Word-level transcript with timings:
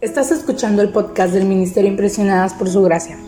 Estás 0.00 0.30
escuchando 0.30 0.80
el 0.80 0.88
podcast 0.88 1.34
del 1.34 1.44
Ministerio 1.44 1.90
Impresionadas 1.90 2.54
por 2.54 2.70
Su 2.70 2.82
Gracia. 2.82 3.18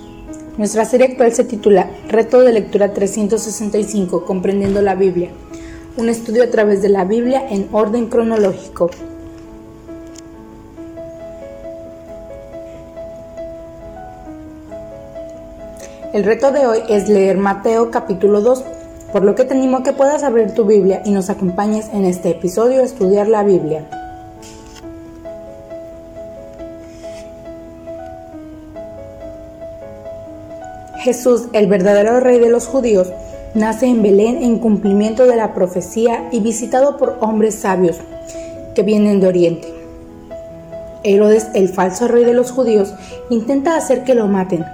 Nuestra 0.57 0.87
serie 0.87 1.09
actual 1.09 1.31
se 1.35 1.45
titula 1.45 1.91
Reto 2.09 2.41
de 2.41 2.51
Lectura 2.51 2.95
365, 2.95 4.25
Comprendiendo 4.25 4.81
la 4.81 4.95
Biblia. 4.95 5.33
Un 5.99 6.09
estudio 6.09 6.43
a 6.43 6.47
través 6.47 6.81
de 6.81 6.89
la 6.89 7.05
Biblia 7.05 7.47
en 7.47 7.69
orden 7.73 8.07
cronológico. 8.07 8.89
El 16.15 16.25
reto 16.25 16.53
de 16.53 16.67
hoy 16.67 16.79
es 16.89 17.07
leer 17.11 17.37
Mateo 17.37 17.91
capítulo 17.91 18.41
2, 18.41 18.65
por 19.13 19.25
lo 19.25 19.35
que 19.35 19.45
te 19.45 19.53
animo 19.53 19.77
a 19.77 19.83
que 19.83 19.93
puedas 19.93 20.23
abrir 20.23 20.55
tu 20.55 20.65
Biblia 20.65 21.03
y 21.05 21.11
nos 21.11 21.29
acompañes 21.29 21.91
en 21.93 22.07
este 22.07 22.31
episodio 22.31 22.81
a 22.81 22.85
estudiar 22.85 23.29
la 23.29 23.43
Biblia. 23.43 24.02
Jesús, 31.03 31.49
el 31.53 31.67
verdadero 31.67 32.21
rey 32.21 32.39
de 32.39 32.49
los 32.49 32.69
judíos, 32.69 33.13
nace 33.55 33.87
en 33.87 34.03
Belén 34.03 34.41
en 34.41 34.61
cumplimiento 34.61 35.27
de 35.27 35.35
la 35.35 35.53
profecía 35.53 36.29
y 36.31 36.39
visitado 36.39 36.97
por 36.97 37.19
hombres 37.21 37.57
sabios 37.57 37.97
que 38.77 38.85
vienen 38.85 39.21
de 39.21 39.27
Oriente. 39.27 39.69
Herodes, 41.03 41.49
el 41.55 41.69
falso 41.69 42.07
rey 42.07 42.25
de 42.25 42.35
los 42.35 42.53
judíos, 42.53 42.95
intenta 43.31 43.77
hacer 43.77 44.05
que 44.05 44.15
lo 44.15 44.29
maten, 44.29 44.65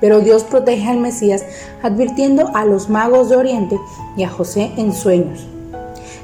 pero 0.00 0.20
Dios 0.20 0.44
protege 0.44 0.88
al 0.88 1.00
Mesías 1.00 1.44
advirtiendo 1.82 2.50
a 2.54 2.64
los 2.64 2.88
magos 2.88 3.28
de 3.28 3.36
Oriente 3.36 3.78
y 4.16 4.22
a 4.22 4.30
José 4.30 4.72
en 4.78 4.94
sueños. 4.94 5.46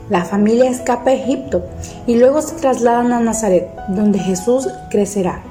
La 0.08 0.24
familia 0.24 0.70
escapa 0.70 1.10
a 1.10 1.14
Egipto 1.14 1.62
y 2.06 2.16
luego 2.16 2.40
se 2.40 2.54
trasladan 2.54 3.12
a 3.12 3.20
Nazaret, 3.20 3.68
donde 3.88 4.18
Jesús 4.18 4.66
crecerá. 4.88 5.42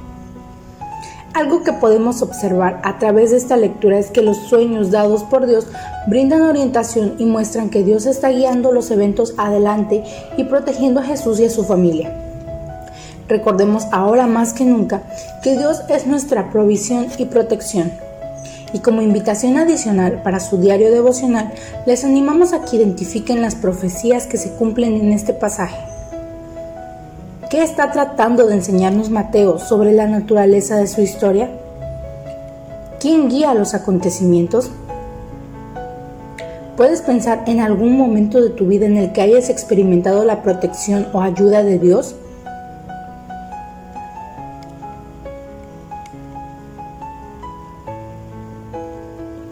Algo 1.33 1.63
que 1.63 1.73
podemos 1.73 2.21
observar 2.23 2.81
a 2.83 2.97
través 2.97 3.31
de 3.31 3.37
esta 3.37 3.55
lectura 3.55 3.99
es 3.99 4.09
que 4.09 4.21
los 4.21 4.37
sueños 4.37 4.89
dados 4.89 5.23
por 5.23 5.45
Dios 5.45 5.67
brindan 6.07 6.41
orientación 6.41 7.15
y 7.19 7.25
muestran 7.25 7.69
que 7.69 7.83
Dios 7.83 8.07
está 8.07 8.29
guiando 8.29 8.71
los 8.71 8.89
eventos 8.89 9.35
adelante 9.37 10.03
y 10.37 10.45
protegiendo 10.45 10.99
a 10.99 11.03
Jesús 11.03 11.39
y 11.39 11.45
a 11.45 11.49
su 11.49 11.63
familia. 11.63 12.11
Recordemos 13.27 13.85
ahora 13.91 14.25
más 14.25 14.53
que 14.53 14.65
nunca 14.65 15.03
que 15.43 15.55
Dios 15.55 15.81
es 15.87 16.07
nuestra 16.07 16.49
provisión 16.49 17.07
y 17.19 17.25
protección. 17.25 17.91
Y 18.73 18.79
como 18.79 19.03
invitación 19.03 19.57
adicional 19.57 20.21
para 20.23 20.39
su 20.39 20.57
diario 20.57 20.91
devocional, 20.91 21.53
les 21.85 22.03
animamos 22.03 22.53
a 22.53 22.65
que 22.65 22.77
identifiquen 22.77 23.41
las 23.41 23.53
profecías 23.53 24.25
que 24.25 24.37
se 24.37 24.51
cumplen 24.53 24.95
en 24.95 25.13
este 25.13 25.33
pasaje. 25.33 25.77
¿Qué 27.49 27.63
está 27.63 27.91
tratando 27.91 28.45
de 28.45 28.53
enseñarnos 28.53 29.09
Mateo 29.09 29.57
sobre 29.57 29.91
la 29.91 30.05
naturaleza 30.05 30.77
de 30.77 30.85
su 30.85 31.01
historia? 31.01 31.49
¿Quién 32.99 33.27
guía 33.27 33.55
los 33.55 33.73
acontecimientos? 33.73 34.69
¿Puedes 36.77 37.01
pensar 37.01 37.45
en 37.47 37.59
algún 37.59 37.97
momento 37.97 38.39
de 38.39 38.51
tu 38.51 38.67
vida 38.67 38.85
en 38.85 38.97
el 38.97 39.13
que 39.13 39.21
hayas 39.21 39.49
experimentado 39.49 40.25
la 40.25 40.43
protección 40.43 41.07
o 41.11 41.21
ayuda 41.21 41.63
de 41.63 41.79
Dios? 41.79 42.15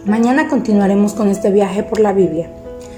Mañana 0.06 0.50
continuaremos 0.50 1.16
con 1.16 1.30
este 1.30 1.50
viaje 1.50 1.82
por 1.82 2.00
la 2.00 2.14
Biblia. 2.14 2.48